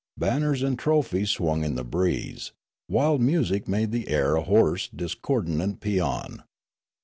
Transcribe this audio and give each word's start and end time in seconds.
Banners 0.17 0.63
and 0.63 0.79
trophies 0.79 1.29
swung 1.29 1.63
in 1.63 1.75
the 1.75 1.83
breeze. 1.83 2.53
Wild 2.89 3.21
music 3.21 3.67
made 3.67 3.91
the 3.91 4.07
air 4.07 4.35
a 4.35 4.41
hoarse 4.41 4.87
dis 4.89 5.13
cordant 5.13 5.79
paean. 5.79 6.41